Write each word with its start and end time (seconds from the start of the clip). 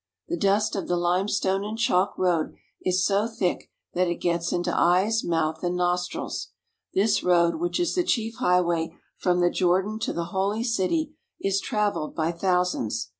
The 0.29 0.35
dust 0.35 0.75
of 0.75 0.87
the 0.87 0.97
limestone 0.97 1.63
and 1.63 1.77
chalk 1.77 2.17
road 2.17 2.55
is 2.83 3.05
so 3.05 3.27
thick 3.27 3.69
that 3.93 4.07
it 4.07 4.15
gets 4.15 4.51
into 4.51 4.75
eyes, 4.75 5.23
mouth, 5.23 5.63
and 5.63 5.75
nostrils. 5.75 6.47
This 6.95 7.21
road, 7.21 7.57
which 7.59 7.79
is 7.79 7.93
the 7.93 8.03
chief 8.03 8.37
highway 8.39 8.97
from 9.19 9.41
the 9.41 9.51
Jordan 9.51 9.99
to 9.99 10.11
the 10.11 10.25
Holy 10.33 10.63
City, 10.63 11.13
is 11.39 11.61
travelled 11.61 12.15
by 12.15 12.31
thousands. 12.31 13.09